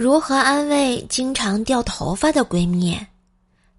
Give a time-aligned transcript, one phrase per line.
[0.00, 2.98] 如何安慰经常掉头发的闺蜜？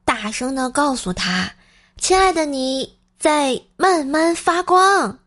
[0.06, 1.51] 大声的告诉她
[1.97, 2.87] ：“亲爱的，你
[3.19, 5.18] 在慢慢发光。”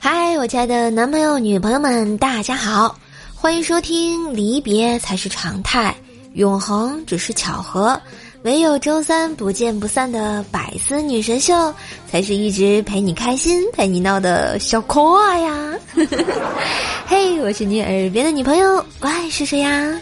[0.00, 2.98] 嗨，我亲爱的男朋友、女朋友们，大家好，
[3.36, 4.34] 欢迎收听。
[4.34, 5.94] 离别才是常态。
[6.34, 8.00] 永恒只是巧合，
[8.42, 11.72] 唯有周三不见不散的百思女神秀，
[12.10, 15.72] 才是一直陪你开心、陪你闹的小可爱呀！
[17.06, 20.00] 嘿，我是你耳边的女朋友，怪是谁呀？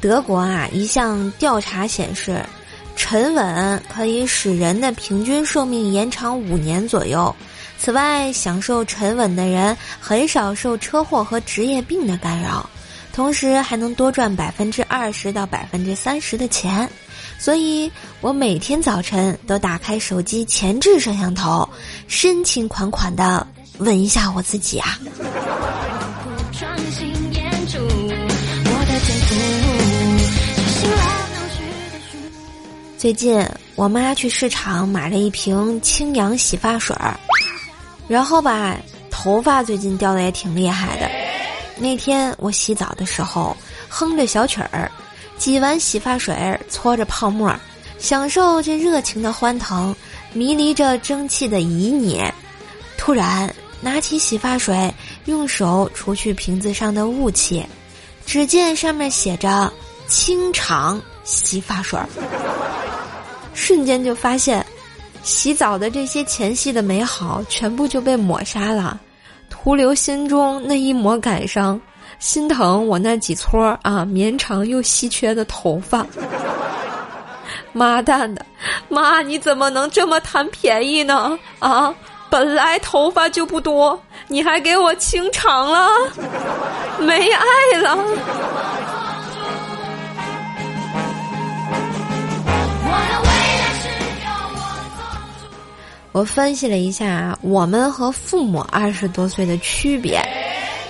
[0.00, 2.44] 德国啊，一项调查显示。
[2.96, 7.34] 沉稳可以使人的平均寿命延长五年左右。
[7.78, 12.68] 此外，享受沉稳的人很少受车祸和职业病的干扰，
[13.12, 16.88] 同时还能多赚百分之二十到百分之三十的钱。
[17.38, 21.68] 所以我每天早晨都打开手机前置摄像头，
[22.08, 23.46] 深情款款的
[23.78, 24.98] 问一下我自己啊。
[33.04, 37.14] 最近我妈去市场买了一瓶清扬洗发水儿，
[38.08, 38.78] 然后吧，
[39.10, 41.10] 头发最近掉的也挺厉害的。
[41.76, 43.54] 那天我洗澡的时候，
[43.90, 44.90] 哼着小曲儿，
[45.36, 47.54] 挤完洗发水，搓着泡沫，
[47.98, 49.94] 享受这热情的欢腾，
[50.32, 52.32] 迷离着蒸汽的旖旎。
[52.96, 54.90] 突然拿起洗发水，
[55.26, 57.66] 用手除去瓶子上的雾气，
[58.24, 59.70] 只见上面写着
[60.08, 62.08] “清肠洗发水儿”。
[63.54, 64.64] 瞬间就发现，
[65.22, 69.00] 洗澡的这些前戏的美好全部就被抹杀了，
[69.48, 71.80] 徒留心中那一抹感伤，
[72.18, 76.04] 心疼我那几撮啊绵长又稀缺的头发。
[77.72, 78.44] 妈蛋的，
[78.88, 81.38] 妈你怎么能这么贪便宜呢？
[81.58, 81.94] 啊，
[82.30, 83.98] 本来头发就不多，
[84.28, 85.88] 你还给我清长了，
[87.00, 87.98] 没爱了。
[96.14, 100.22] 我分析了一下我们和父母二十多岁的区别，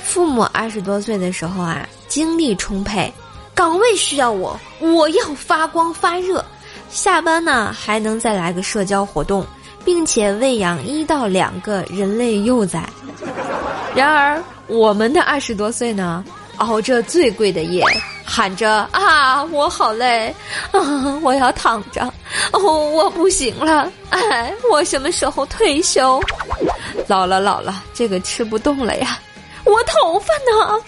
[0.03, 3.11] 父母二十多岁的时候啊，精力充沛，
[3.55, 6.45] 岗位需要我，我要发光发热，
[6.91, 9.47] 下班呢还能再来个社交活动，
[9.83, 12.87] 并且喂养一到两个人类幼崽。
[13.95, 16.23] 然而我们的二十多岁呢，
[16.59, 17.83] 熬着最贵的夜。
[18.27, 20.35] 喊着啊，我好累，
[20.73, 20.81] 啊，
[21.23, 22.13] 我要躺着，
[22.53, 26.21] 哦，我不行了，哎，我什么时候退休？
[27.07, 29.19] 老了老了，这个吃不动了呀，
[29.65, 30.81] 我头发呢？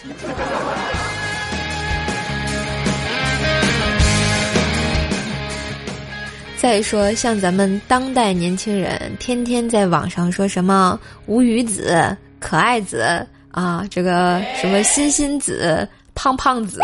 [6.59, 16.81] 再说，像咱们当代年轻人，天天在网上说什么无语子、可爱子啊，这个什么欣欣子、胖胖子。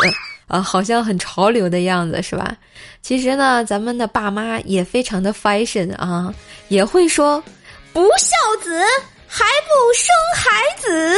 [0.52, 2.54] 啊，好像很潮流的样子，是吧？
[3.00, 6.32] 其实呢，咱们的爸妈也非常的 fashion 啊，
[6.68, 7.42] 也会说
[7.94, 8.78] “不孝子
[9.26, 11.16] 还不生孩子”，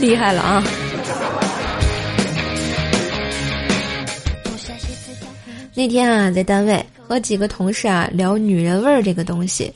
[0.00, 0.64] 厉害了啊！
[5.74, 9.70] 那天啊，在单位和几个同事啊聊女人味儿这个东西，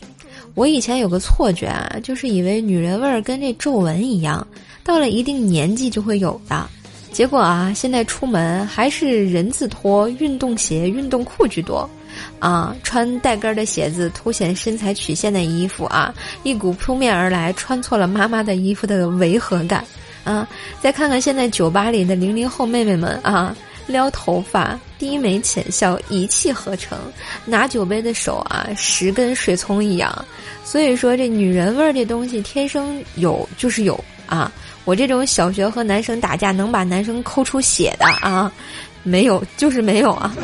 [0.55, 4.47] 我以前有个错觉啊，就是以为女人味儿跟这皱纹一样，
[4.83, 6.67] 到了一定年纪就会有的。
[7.13, 11.89] 结果啊，现在出门还是人字拖、运动鞋、运动裤居多，
[12.39, 16.13] 啊，穿带跟的鞋子凸显身材曲线的衣服啊，
[16.43, 19.85] 一股扑面而来，穿错了妈妈的衣服的违和感，
[20.25, 20.49] 啊，
[20.81, 23.55] 再看看现在酒吧里的零零后妹妹们啊，
[23.87, 26.99] 撩头发、低眉浅笑、一气呵成，
[27.45, 30.25] 拿酒杯的手啊，十根水葱一样，
[30.65, 34.51] 所以说这女人味儿这东西天生有就是有啊。
[34.85, 38.51] 我这种小学和男生打架能把男生抠出血的啊，
[39.03, 40.35] 没有，就是没有啊。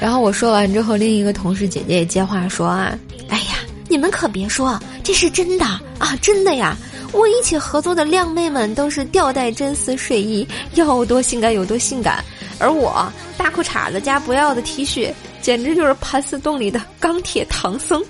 [0.00, 2.96] 然后我说完之后，另一个同事姐姐也接话说啊
[3.30, 3.56] ：“哎呀，
[3.88, 5.64] 你们可别说，这是真的
[5.98, 6.76] 啊，真的呀！
[7.10, 12.22] 我一起合作的靓妹们都是吊带真丝睡衣，要多性感有多性感，
[12.58, 18.00] 而我大裤衩子加不要的 T 恤，简直就是盘丝洞里的钢铁唐僧。”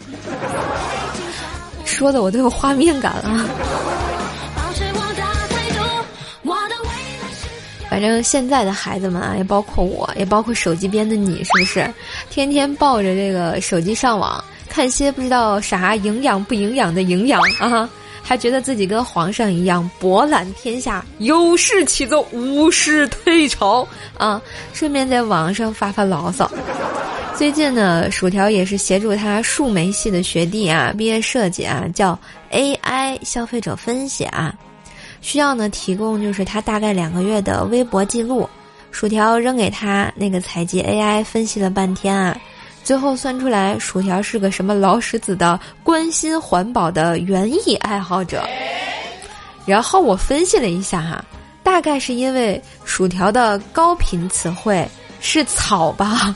[1.98, 3.44] 说的我都有画面感了。
[7.90, 11.92] 反正现在的孩子们啊，也包括我，也包括手机边的你，是不是？
[12.30, 17.88] 天天抱着这个手机上网，看些不知道啥营养不营养的营养啊，
[18.22, 24.40] 还觉得自己跟皇上一样博览天下，有事启奏，无事退朝啊，
[24.72, 26.48] 顺便在网上发发牢骚。
[27.38, 32.18] 最近呢，薯条也是协助他数媒系的学弟啊，毕业设计啊，叫
[32.50, 34.52] AI 消费者分析啊，
[35.20, 38.50] 需要呢提供就是他大概两个月的微博记录。
[38.90, 42.36] 薯条扔给他那个采集 AI 分析了半天啊，
[42.82, 48.42] 最后算出来薯条是个什么老石子的关心环保的园艺爱好者。
[49.64, 51.24] 然后我分析了一下哈，
[51.62, 54.84] 大概是因为薯条的高频词汇
[55.20, 56.34] 是草吧。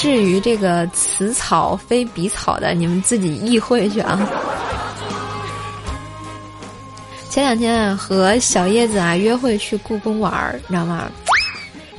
[0.00, 4.18] 至于这个此草非彼草的，你们自己意会去啊。
[7.28, 11.10] 前两天啊，和小叶子啊约会去故宫玩儿，你知道吗？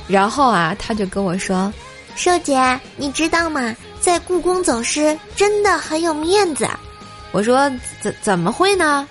[0.08, 1.72] 然后啊，他就跟我说
[2.16, 2.58] ：“瘦姐，
[2.96, 3.72] 你知道吗？
[4.00, 6.68] 在故宫走失真的很有面子。”
[7.30, 7.70] 我说
[8.02, 9.08] ：“怎怎么会呢？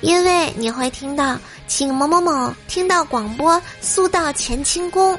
[0.00, 1.38] 因为你会听到，
[1.68, 5.16] 请某某某听到广播，速到乾清宫。”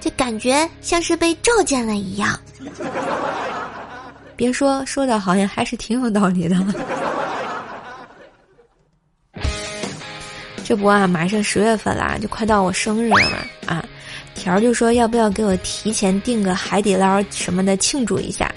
[0.00, 2.38] 就感觉像是被召见了一样。
[4.36, 6.56] 别说，说的好像还是挺有道理的。
[10.64, 13.84] 这不啊，马上十月份啦，就快到我生日了嘛啊！
[14.34, 18.52] 条儿就说要不要给我提前订个海底捞什么的庆祝一下。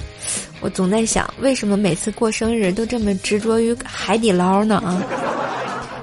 [0.59, 4.75] 我总在想，为什么每次过生日都这么执着于海底捞呢？
[4.85, 5.01] 啊，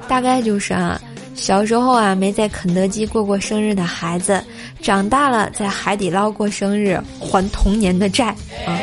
[0.08, 1.00] 大概就是啊。
[1.38, 4.44] 小时候啊，没在肯德基过过生日的孩子，
[4.82, 8.35] 长大了在海底捞过生日，还童年的债
[8.67, 8.79] 啊！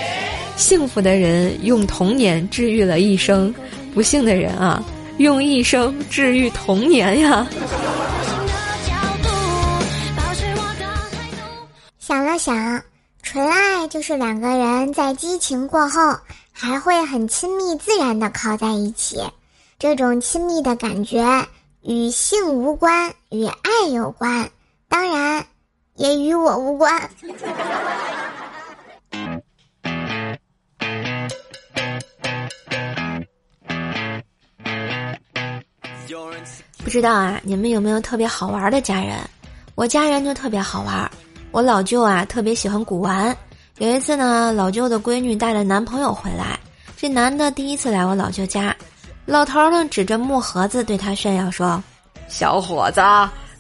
[0.56, 3.54] 幸福的人用童年治愈了一生，
[3.94, 4.82] 不幸的人啊，
[5.18, 7.46] 用一生治愈童年呀！
[12.00, 12.82] 想了想，
[13.22, 16.00] 纯爱就是两个人在激情过后，
[16.54, 19.18] 还会很亲密自然的靠在一起，
[19.78, 21.24] 这种亲密的感觉。
[21.88, 24.50] 与性无关，与爱有关，
[24.90, 25.46] 当然
[25.94, 27.00] 也与我无关。
[36.84, 39.20] 不知道啊，你们有没有特别好玩的家人？
[39.76, 41.12] 我家人就特别好玩。
[41.52, 43.38] 我老舅啊，特别喜欢古玩。
[43.78, 46.60] 有一次呢，老舅的闺女带了男朋友回来，
[46.98, 48.76] 这男的第一次来我老舅家。
[49.26, 51.82] 老头呢，指着木盒子对他炫耀说
[52.30, 53.02] ：“小伙子，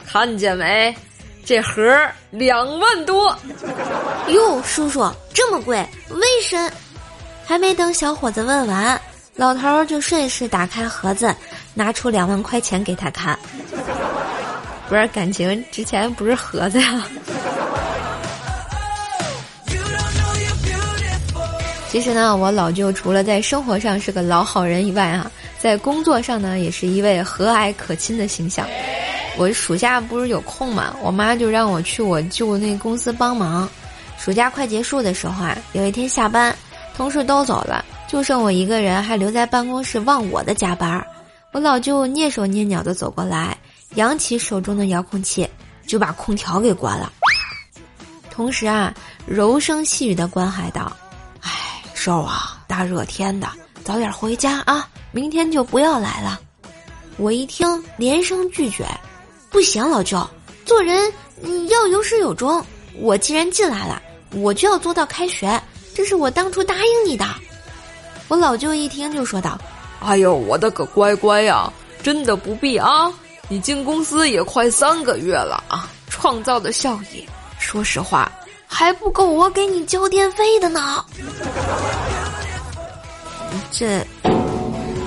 [0.06, 0.96] 看见没？
[1.44, 1.82] 这盒
[2.30, 3.36] 两万多。
[4.28, 5.78] 哟，叔叔这么贵，
[6.10, 6.72] 为什？
[7.44, 9.00] 还没等小伙子问完，
[9.36, 11.34] 老头就顺势打开盒子，
[11.74, 13.38] 拿出两万块钱给他看。
[14.88, 17.04] 不是感情之前不是盒子呀？
[21.90, 25.32] 其实呢，我老舅除了在生活上是个老好人以外啊。
[25.66, 28.68] 在工作上呢，也是一位和蔼可亲的形象。
[29.36, 33.68] 我暑假不是有空嘛，我妈就让我去我舅那公司帮忙。
[34.16, 36.56] 暑假快结束的时候啊，有一天下班，
[36.96, 41.04] 同事都走了，就剩我一个人还留在办公室忘我的加班。
[41.52, 43.58] 我老舅蹑手蹑脚的走过来，
[43.96, 45.50] 扬起手中的遥控器，
[45.88, 47.12] 就把空调给关了，
[48.30, 48.94] 同时啊，
[49.26, 50.96] 柔声细语的关怀道
[51.42, 51.50] ：“哎，
[51.96, 53.50] 瘦啊，大热天的。”
[53.86, 54.90] 早点回家啊！
[55.12, 56.40] 明天就不要来了。
[57.18, 58.84] 我一听，连声拒绝
[59.52, 60.28] ：“不行，老舅，
[60.66, 61.14] 做人
[61.70, 62.66] 要有始有终。
[63.00, 64.02] 我既然进来了，
[64.34, 65.62] 我就要做到开学，
[65.94, 67.24] 这是我当初答应你的。”
[68.28, 69.56] 我老舅一听就说道
[70.02, 73.14] ：“哎呦，我的个乖乖呀，真的不必啊！
[73.48, 77.24] 你进公司也快三个月了啊，创造的效益，
[77.60, 78.32] 说实话
[78.66, 81.06] 还不够我给你交电费的呢。”
[83.72, 83.98] 这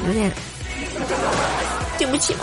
[0.07, 0.31] 有点
[1.99, 2.41] 对不起嘛。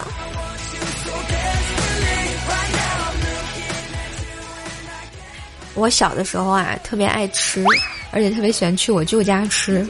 [5.74, 7.64] 我小的时候啊，特别爱吃，
[8.12, 9.86] 而且特别喜欢去我舅家吃。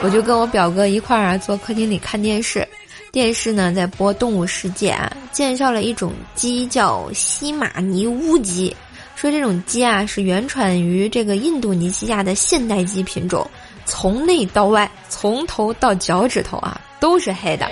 [0.00, 2.66] 我就跟我表哥一块儿啊，坐客厅里看电视。
[3.10, 8.76] 电视呢在播《动物世界》啊，介绍了一种鸡叫西马尼乌鸡，
[9.16, 13.50] 说这种鸡啊是原产于这个印度尼西亚的现代鸡品种。
[13.88, 17.66] 从内到外，从头到脚趾头啊，都是黑的，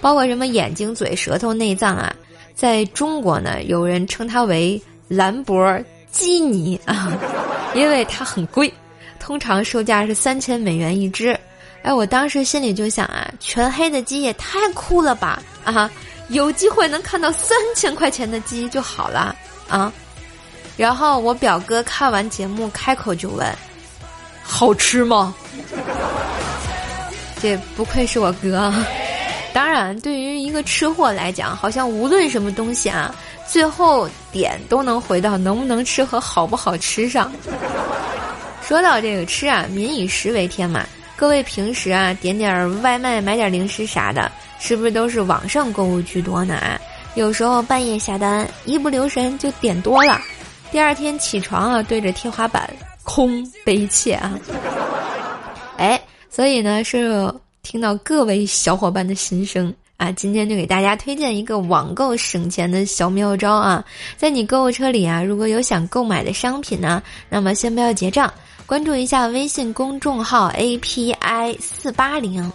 [0.00, 2.14] 包括什么眼睛、嘴、舌头、内脏啊。
[2.54, 7.10] 在中国呢，有人称它为兰博基尼啊，
[7.74, 8.72] 因为它很贵，
[9.18, 11.36] 通常售价是三千美元一只。
[11.82, 15.42] 哎，我当时心里就想啊，全黑的鸡也太酷了吧！
[15.64, 15.90] 啊，
[16.28, 19.34] 有机会能看到三千块钱的鸡就好了
[19.66, 19.92] 啊。
[20.76, 23.46] 然后我表哥看完节目，开口就问
[24.42, 25.34] ：“好吃吗？”
[27.40, 28.72] 这不愧是我哥。
[29.52, 33.14] 当然，对于一个吃货来讲，好像无论什么东西啊，
[33.46, 37.30] 最后点都能回到能不能吃和好不好吃上。
[38.62, 40.86] 说到这个吃啊，民以食为天嘛。
[41.16, 46.54] 各位平时啊，点点外卖、买点零食啥的，是不是都是网上购物居多呢？
[46.54, 46.80] 啊，
[47.14, 50.18] 有时候半夜下单，一不留神就点多了，
[50.70, 52.68] 第二天起床啊，对着天花板，
[53.02, 54.38] 空悲切啊。
[55.76, 57.32] 哎，所以呢是。
[57.64, 63.84] 听到各位小伙伴的心声啊，今天就给大家推荐一个网购省钱的小妙招啊！
[64.16, 68.34] 在你购物车里啊，如果有想购买的商品呢，那么先不要结账，
[68.66, 72.50] 关注一下微信公众号 API 四八零。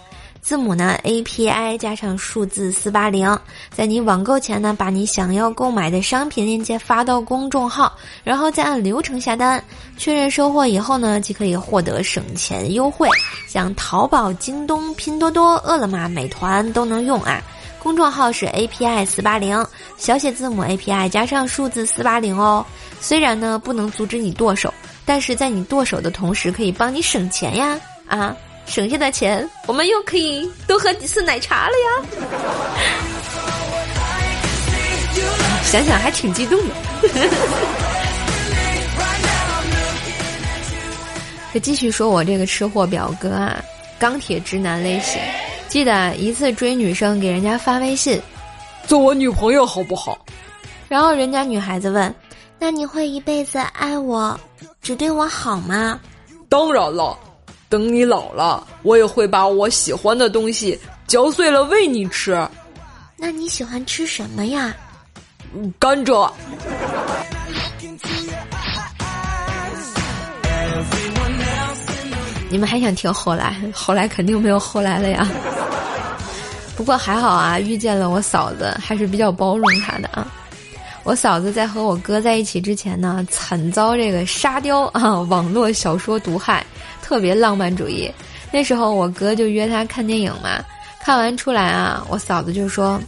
[0.47, 3.37] 字母呢，API 加上数字四八零，
[3.69, 7.91] 在你网购前呢，把你想要购买的商品链接发到公众号，
[8.23, 9.61] 然后再按流程下单，
[9.97, 13.09] 确认收货以后呢，即可以获得省钱优惠，
[13.45, 17.43] 像淘宝、京东、拼多多、饿了么、美团都能用啊。
[17.77, 22.65] 公众号是 API 四八零，小写字母 API 加上数字四八零哦。
[23.01, 24.73] 虽然呢不能阻止你剁手，
[25.05, 27.77] 但是在你剁手的同时，可以帮你省钱呀
[28.07, 28.33] 啊。
[28.67, 31.87] 省下的钱，我们又可以多喝几次奶茶了呀！
[35.63, 36.75] 想想还挺激动的。
[41.53, 43.59] 就继续说我这个吃货表哥啊，
[43.97, 45.19] 钢铁直男类型。
[45.67, 48.21] 记得一次追女生，给人家发微信，
[48.85, 50.17] 做我女朋友好不好？
[50.87, 52.13] 然后人家女孩子问，
[52.59, 54.39] 那你会一辈子爱我，
[54.81, 55.99] 只对我好吗？
[56.47, 57.17] 当然了。
[57.69, 62.47] 等你老了，我也会把我喜欢的东西嚼碎了喂你吃。
[63.17, 64.75] 那你喜欢吃什么呀？
[65.79, 66.31] 甘蔗。
[72.49, 73.55] 你们还想听后来？
[73.73, 75.27] 后来肯定没有后来了呀。
[76.77, 80.25] 不过还好啊，遇见了我嫂子，还是比较包容她的啊。
[81.03, 86.65] 我嫂子在和我哥在一起之前呢，惨遭这个沙雕啊网络小说毒害。
[87.07, 88.11] 特别浪漫主义，
[88.51, 90.61] 那时候我哥就约他看电影嘛，
[90.99, 92.99] 看完出来啊，我嫂子就说：“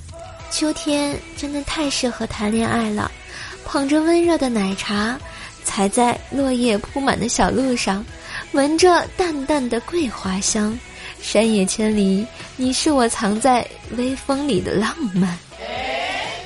[0.49, 3.11] 秋天真的太适合谈恋爱了，
[3.65, 5.19] 捧着温热的奶茶，
[5.65, 8.05] 踩在落叶铺满的小路上，
[8.53, 10.79] 闻着淡淡的桂花香，
[11.21, 12.25] 山野千里，
[12.55, 15.37] 你是我藏在微风里的浪漫。”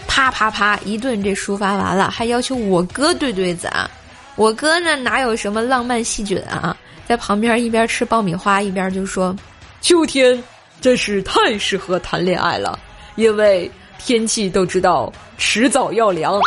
[0.10, 3.88] 啪啪啪一顿这抒发完了，还要求我哥对对子啊，
[4.38, 6.76] 我哥呢哪有什么浪漫细菌啊？
[7.08, 9.36] 在旁边一边吃爆米花一边就说
[9.82, 10.42] ：“秋天
[10.82, 12.80] 真是太适合谈恋爱了，
[13.16, 13.70] 因为
[14.00, 16.40] 天气都知道迟早要凉。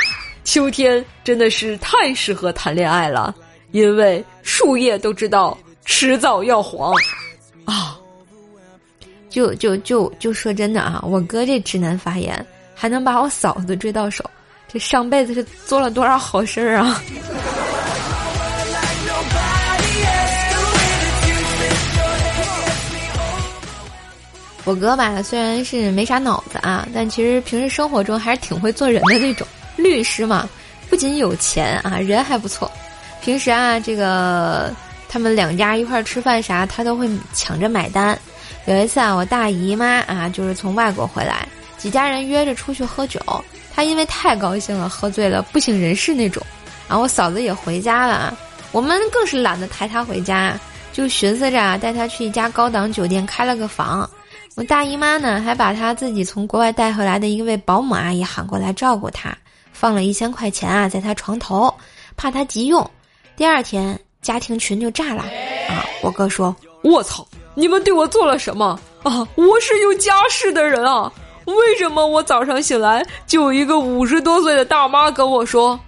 [0.44, 3.34] 秋天真的是太适合谈恋爱了，
[3.72, 6.94] 因为树叶都知道迟早要黄。”
[7.66, 7.98] 啊，
[9.28, 14.24] 就就就就说真的啊，我哥这直男发言还能把我嫂子追到手，
[14.68, 17.02] 这上辈子是做了多少好事儿啊！
[24.66, 29.46] 我哥吧，虽然是没啥脑子啊，但其实平时生活中还是挺会做人的那种。
[29.76, 30.48] 律师嘛，
[30.90, 32.68] 不仅有钱啊，人还不错。
[33.22, 34.74] 平时啊，这个
[35.08, 38.18] 他们两家一块儿吃饭啥，他都会抢着买单。
[38.64, 41.46] 有一次啊，我大姨妈啊，就是从外国回来，
[41.78, 43.20] 几家人约着出去喝酒，
[43.72, 46.42] 他因为太高兴了，喝醉了，不省人事那种。
[46.88, 48.36] 然后我嫂子也回家了，
[48.72, 50.58] 我们更是懒得抬她回家，
[50.92, 54.10] 就寻思着带她去一家高档酒店开了个房。
[54.56, 59.36] 我大姨妈呢，还把她自己从国外带回来的一位保姆阿姨喊过来照顾她，
[59.70, 61.72] 放了一千块钱啊，在她床头，
[62.16, 62.90] 怕她急用。
[63.36, 65.24] 第二天家庭群就炸了
[65.68, 65.84] 啊！
[66.00, 69.28] 我哥说：“我操，你们对我做了什么啊？
[69.34, 71.12] 我是有家室的人啊，
[71.44, 75.78] 为什么我早上醒来就有一个五十多岁的大妈跟我说：‘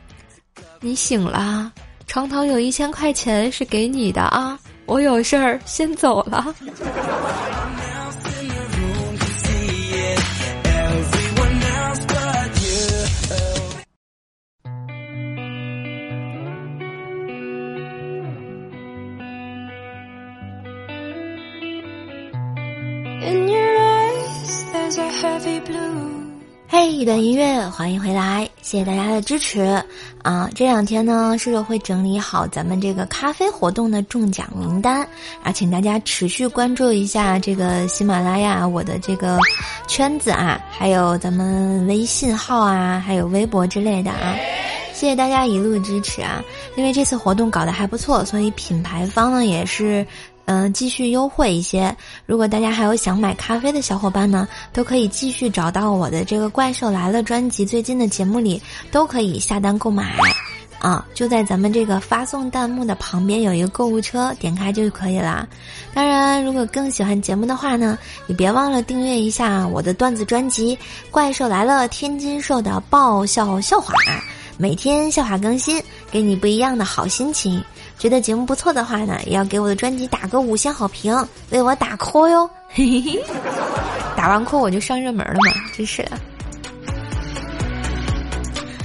[0.81, 1.73] 你醒了，
[2.07, 6.55] 床头有一千块钱是给你的啊，我有事儿先走了。’”
[26.71, 29.83] 嘿，一段音乐，欢迎回来，谢谢大家的支持
[30.23, 30.49] 啊！
[30.55, 35.07] 这两天呢，叔叔会整理好咱们这个咖啡活动的中奖名单
[35.43, 39.39] 啊，请大家持续关注一下这个喜马拉雅我的这个
[39.87, 44.37] 圈子啊，还有咱们微信号啊，还有微博之类的啊。
[44.93, 46.43] 谢谢大家一路支持啊！
[46.77, 50.07] 因为这次活动搞得还不错，所以品牌方呢也是
[50.51, 51.95] 嗯，继续优惠一些。
[52.25, 60.17] 如果大家还有想买咖啡的小伙伴呢，都可以继续找到我的这个《怪兽来了》专辑最近的节目里，都可以下单购买。
[60.79, 65.47] 啊，就在咱们这个发送弹幕的旁边有一个购物车，点开就可以了。
[65.93, 70.75] 当然，如果更喜欢节目的话呢，你别忘了订阅一下我的段子专辑
[71.11, 73.93] 《怪兽来了》，天津兽的爆笑笑话，
[74.61, 77.63] 每天笑话更新，给你不一样的好心情。
[77.97, 81.17] 觉得节目不错的话呢，也要给我的专辑打个五星好评，
[81.51, 82.51] 为我打 call 哟！
[84.17, 86.19] 打完 call 我就上热门了嘛，真是的。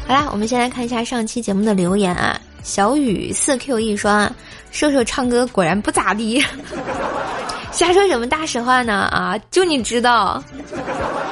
[0.08, 2.40] 好啦，我们先来看一下上期节目的留言啊。
[2.62, 4.32] 小雨四 Q 一双，
[4.70, 6.40] 瘦瘦唱歌果然不咋地，
[7.74, 8.94] 瞎说什么大实话呢？
[9.12, 10.42] 啊，就你知道，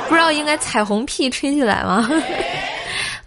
[0.10, 2.10] 不知道应该彩虹屁吹起来吗？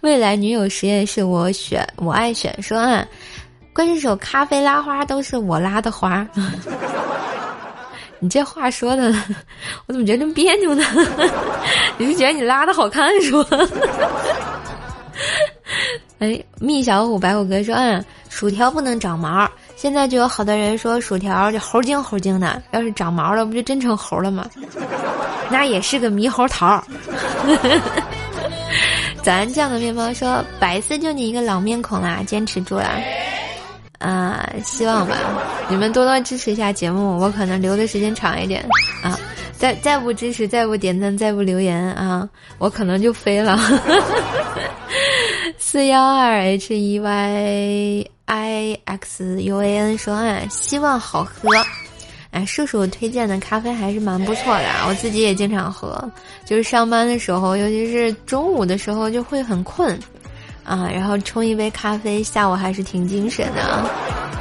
[0.05, 3.03] 未来女友实验室，我选，我爱选说啊。
[3.73, 6.25] 关键手咖啡拉花都是我拉的花，
[8.19, 9.11] 你这话说的，
[9.87, 10.83] 我怎么觉得这么别扭呢？
[11.97, 13.57] 你是觉得你拉的好看是吧？
[16.19, 24.47] 哎，蜜小虎白虎哥说，嗯，薯条不能长毛，现在就有好多人说薯条就猴精猴精的，要是长毛了，不就真成猴了吗？
[25.49, 26.81] 那也是个猕猴桃。
[29.25, 32.91] 咱酱的面包说，白色就你一个老面孔啦，坚持住啦。
[33.97, 35.17] 啊，希望吧，
[35.67, 38.63] 你们多多支持一下节目，我可能留的时间长一点
[39.01, 39.17] 啊。
[39.57, 42.29] 再再不支持，再不点赞，再不留言啊，
[42.59, 43.57] 我可能就飞了。
[45.57, 51.49] 四幺二 h e y i x u a n 说啊，希望好喝。
[52.35, 55.97] 哎，叔叔推荐的咖啡还是蛮不错的，我自己也经常喝，
[56.43, 59.97] 就是上班的时候，尤其是中午的时候就会很困。
[60.65, 63.87] 啊，然后冲一杯咖啡，下午还是挺精神的。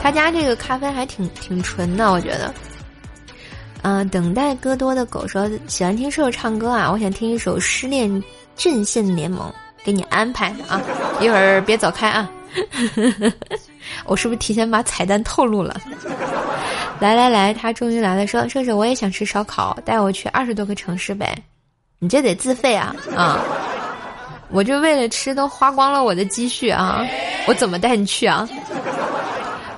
[0.02, 2.52] 他家这个咖啡还挺挺纯的，我觉得。
[3.82, 8.10] 嗯，等待歌多的狗说喜欢听瘦瘦唱歌啊，我想听一首《失恋
[8.56, 9.48] 阵线联盟》，
[9.84, 10.80] 给你安排啊。
[11.20, 12.28] 一会儿别走开啊。
[14.06, 15.78] 我是不是提前把彩蛋透露了？
[17.04, 21.36] 来来来，他终于来了，说瘦瘦我也想吃烧烤，带我去二十多个城市呗。
[21.98, 23.44] 你这得自费啊啊。
[24.48, 27.04] 我就为了吃都花光了我的积蓄啊！
[27.46, 28.48] 我怎么带你去啊？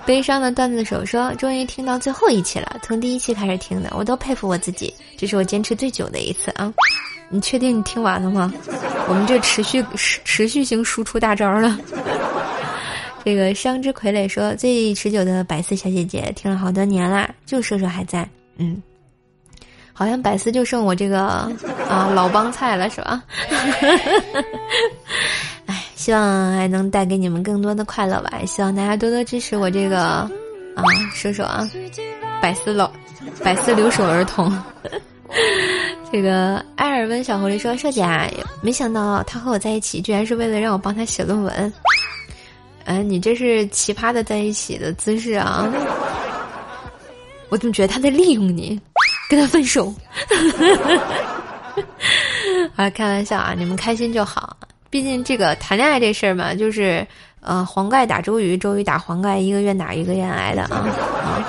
[0.05, 6.73] 悲伤的段子手说：“终于听到最后一期了，从第一期开始听的，我都佩服我自己，这是我坚持最久的一次啊！
[7.29, 8.55] 你确定你听完了吗？
[9.09, 11.77] 我们这持续持持续性输出大招了。
[13.27, 18.25] 这个伤之傀儡说：最持久的百思小姐姐听了好多年啦，就说说还在，
[18.57, 18.81] 嗯。”
[19.93, 21.23] 好像百思就剩我这个
[21.89, 23.25] 啊老帮菜了，是吧？
[25.67, 28.39] 哎，希望还能带给你们更多的快乐吧！
[28.47, 29.99] 希望大家多多支持我这个
[30.77, 31.69] 啊，说说啊，
[32.41, 32.89] 百思老
[33.43, 34.57] 百思留守儿童。
[36.13, 38.07] 这个埃尔温小狐狸说：“社姐，
[38.63, 41.73] 没想到他和我在一起，居然是为了让我帮他写论文。
[42.87, 45.69] 哎，你这是奇葩的在一起的姿势啊！
[47.49, 48.81] 我怎么觉得他在利用你？”
[49.29, 49.93] 跟他分手，
[52.77, 54.57] 啊，开玩笑啊，你们开心就好。
[54.89, 57.05] 毕竟这个谈恋爱这事儿嘛，就是
[57.41, 60.87] 呃，黄盖打周瑜，周瑜打黄盖，一个愿打一个愿挨的啊
[61.25, 61.43] 啊。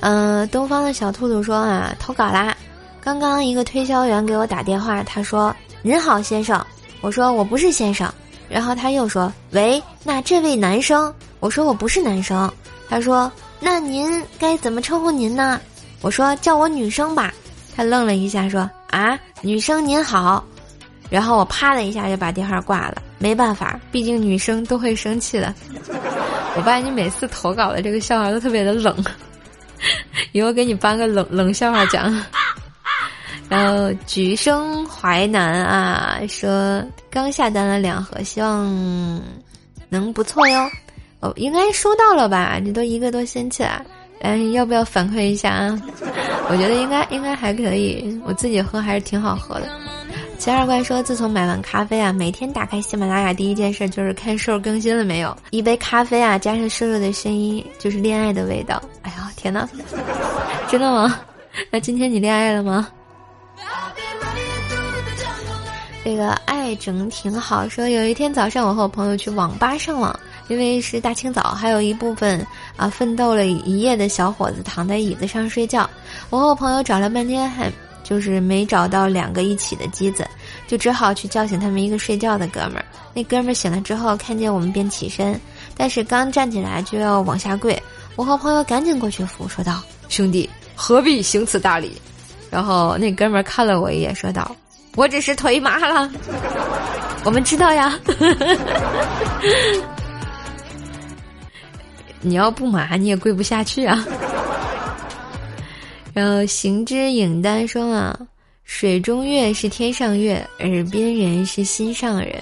[0.00, 2.56] 嗯，东方的小兔兔说啊，投稿啦。
[3.00, 6.60] 刚刚一个推销员给我打电话，他说：“您好，先生。”
[7.00, 8.12] 我说：“我不是先生。”
[8.48, 12.50] 然后他又说：“喂，那这位男生？”我说：“我不是男生。”
[12.88, 13.30] 他说。
[13.60, 15.60] 那您该怎么称呼您呢？
[16.00, 17.34] 我说叫我女生吧。
[17.74, 20.44] 他愣了一下，说：“啊，女生您好。”
[21.10, 23.02] 然后我啪的一下就把电话挂了。
[23.18, 25.52] 没办法，毕竟女生都会生气的。
[26.54, 29.04] 我发现你每次投稿的这个笑话都特别的冷，
[30.30, 32.14] 以后给你搬个冷冷笑话讲。
[33.48, 38.66] 然后举生淮南啊，说刚下单了两盒，希望
[39.88, 40.70] 能不错哟。
[41.20, 42.60] 哦，应该收到了吧？
[42.62, 43.84] 你都一个多星期了，
[44.20, 45.82] 哎，要不要反馈一下啊？
[46.50, 49.68] 我觉得应该应该还可以，我自己喝还是挺好喝的。
[50.38, 55.36] 七二怪说，自从买完咖啡啊，每天打开喜马拉雅第一件事就是看瘦更新了没有。
[55.50, 58.80] 一杯咖啡啊，加上瘦瘦的声音，就是恋爱的味道。
[59.02, 59.68] 哎呀，天呐，
[60.70, 61.18] 真的吗？
[61.72, 62.86] 那今天你恋爱了吗？
[66.04, 70.18] 这个爱整挺好，说有一天早上我和我朋友去网吧上网，
[70.48, 75.88] 因为是大清早，还有一部分啊奋斗了一夜的小伙子躺在椅子上睡觉。
[76.30, 77.70] 我和我朋友找了半天，还
[78.02, 80.26] 就是没找到两个一起的机子，
[80.66, 82.84] 就只好去叫醒他们一个睡觉的哥们儿。
[83.12, 85.38] 那哥们儿醒了之后，看见我们便起身，
[85.76, 87.78] 但是刚站起来就要往下跪，
[88.16, 92.00] 我和朋友赶紧过去扶，说道：“兄弟，何必行此大礼？”
[92.50, 94.54] 然后那哥们儿看了我一眼，说道。
[94.96, 96.10] 我只是腿麻了，
[97.24, 97.96] 我们知道呀。
[102.20, 104.04] 你要不麻，你也跪不下去啊。
[106.12, 108.18] 然后行之影单说啊，
[108.64, 112.34] 水中月是天上月，耳边人是心上人。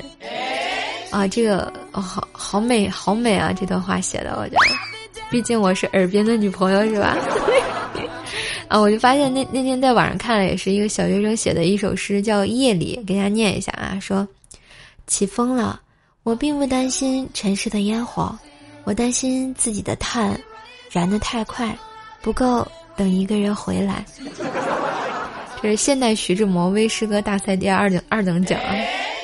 [1.10, 3.52] 啊，这个，好好美，好美啊！
[3.52, 4.66] 这段话写的，我觉得，
[5.30, 7.16] 毕竟我是耳边的女朋友，是吧？
[8.68, 13.96] 啊，我就发现那那天在网上看了，也是一个小学生写的一首诗，叫《夜里》，给大家念一下啊。
[14.00, 14.26] 说，
[15.06, 15.80] 起风了，
[16.24, 18.36] 我并不担心城市的烟火，
[18.82, 20.36] 我担心自己的炭
[20.90, 21.78] 燃得太快，
[22.20, 24.04] 不够等一个人回来。
[25.62, 28.74] 这是现代徐志摩微诗歌大赛第二等二等奖啊，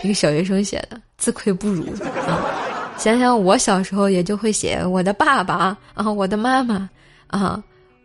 [0.03, 1.85] 一个小学生写的，自愧不如
[2.27, 2.47] 啊。
[2.97, 6.89] 想想我小时候也就会写我的爸爸啊，我的妈妈
[7.27, 7.61] 啊。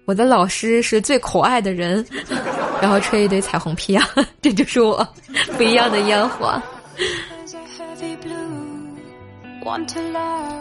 [0.07, 2.03] 我的老师是最可爱的人，
[2.81, 4.07] 然后吹一堆彩虹屁啊，
[4.41, 5.05] 这就是我
[5.57, 6.59] 不一样的烟火。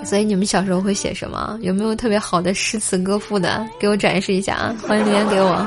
[0.04, 1.56] 所以你们小时候会写什么？
[1.62, 3.64] 有没有特别好的诗词歌赋的？
[3.78, 4.74] 给我展示一下啊！
[4.82, 5.64] 欢迎留言给我。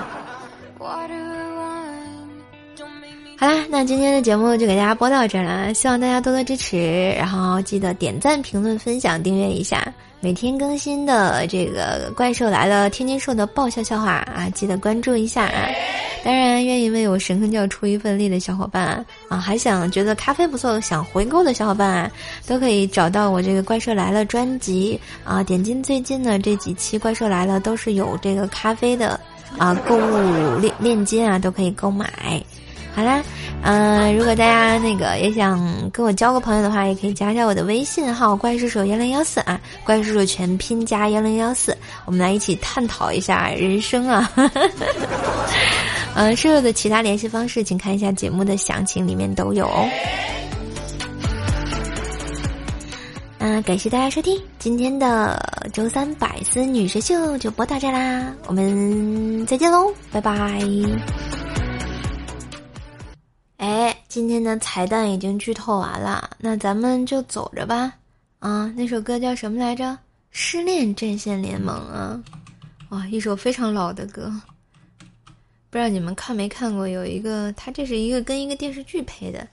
[3.37, 9.81] 好啦，那今天的节目就给大家播到这儿了，希望大家多多支持，然后记得点赞、评论、分享、订阅一下。
[10.21, 15.69] 每天更新的这个怪兽来了天津兽的爆笑笑话啊，记得关注一下啊！
[16.25, 22.11] 当然，愿意为我神坑教出一份力的小伙伴啊，还想觉得咖啡不错想回购的小伙伴啊，
[22.45, 29.17] 都可以找到我这个怪兽来了专辑啊，点进最近的这几期怪兽来了都是有这个咖啡的
[29.57, 32.43] 啊购物链链接啊，都可以购买。
[32.95, 33.23] 好啦，
[33.63, 44.29] 嗯，如果大家那个也想跟我交个朋友的话，也可以加一下我的微信号“怪叔叔幺零幺四”啊，“怪叔叔”全拼加幺零幺四，我们来一起探讨一下人生啊。
[46.15, 49.87] 嗯， 所有的其他联系方式，请看一下节目的详情，里面都有哦。
[53.37, 60.59] 嗯，感谢大家收听今天的周三百思女神秀，就播到这啦，我们再见喽，拜拜。
[64.09, 67.93] 今天的彩蛋已经剧透完了，那咱们就走着吧。
[68.39, 69.85] 啊，那首歌叫什么来着？
[70.31, 72.19] 《失恋阵线联盟》啊，
[72.89, 74.33] 哇，一首非常老的歌。
[75.69, 76.87] 不知道你们看没看过？
[76.87, 79.47] 有一个，它这是一个跟一个电视剧配的，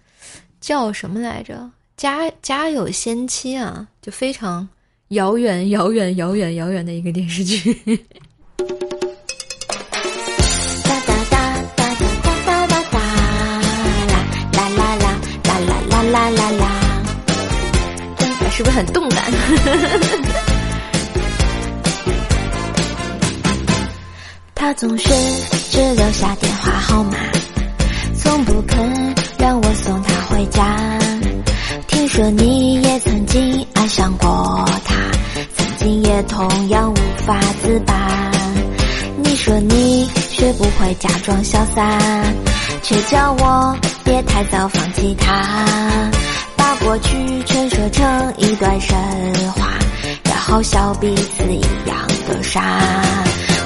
[0.59, 1.71] 叫什么来着？
[1.99, 4.67] 家家有仙妻啊，就非常
[5.09, 8.07] 遥远、遥远、遥远、遥远的一个电视剧。
[18.57, 19.21] 是不是很动感？
[24.55, 25.11] 他总是
[25.71, 27.19] 只留下电话号码，
[28.19, 30.75] 从不肯让我送他回家。
[31.87, 34.95] 听说你也曾经爱上过他，
[35.55, 38.31] 曾经也同样无法自拔。
[39.23, 42.01] 你说你学不会假装潇洒，
[42.83, 43.77] 却叫我。
[44.03, 45.55] 别太早放弃他，
[46.87, 48.97] 过去全说成一段神
[49.57, 49.71] 话，
[50.23, 52.63] 然后笑彼此一样的傻。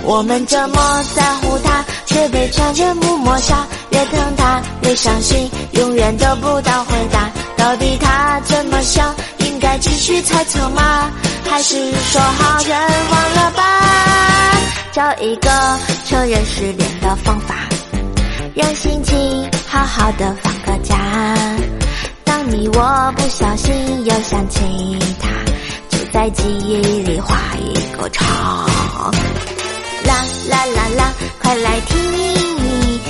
[0.02, 3.66] 我们这么在乎他，却被传着木抹杀。
[3.90, 7.30] 越疼他越伤心，永远得不到回答。
[7.58, 9.14] 到底他怎么想？
[9.40, 11.10] 应该继续猜测吗？
[11.44, 12.78] 还是说好人
[13.10, 14.56] 忘了吧？
[14.92, 15.50] 找一个
[16.06, 17.54] 承认失恋的方法。
[18.54, 20.96] 让心情好好的放个假。
[22.44, 24.60] 你，我不小心又想起
[25.20, 25.28] 他，
[25.88, 28.24] 就在记忆里画一个叉。
[30.04, 33.00] 啦啦啦啦，快来听，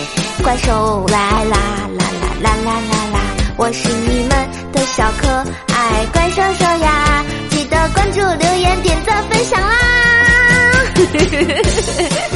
[0.43, 1.57] 怪兽来啦
[1.99, 3.21] 啦啦啦啦啦啦，
[3.57, 5.29] 我是你们的小可
[5.73, 9.77] 爱怪兽兽呀，记得关注、留言、点赞、分享啦。
[10.97, 12.30] 嘿嘿嘿嘿嘿。